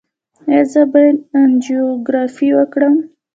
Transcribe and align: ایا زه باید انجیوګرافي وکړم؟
ایا 0.49 0.63
زه 0.71 0.81
باید 0.91 1.17
انجیوګرافي 1.39 2.49
وکړم؟ 2.53 2.95